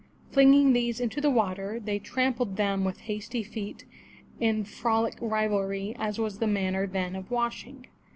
Flinging 0.31 0.73
these 0.73 0.99
into 0.99 1.21
the 1.21 1.29
water, 1.29 1.79
they 1.79 1.99
trampled 1.99 2.55
them 2.57 2.83
with 2.83 3.01
hasty 3.01 3.43
feet 3.43 3.85
in 4.39 4.63
frolic 4.63 5.13
rivalry 5.21 5.95
as 5.99 6.17
was 6.17 6.39
the 6.39 6.47
manner 6.47 6.87
then 6.87 7.15
of 7.15 7.29
washing. 7.29 7.85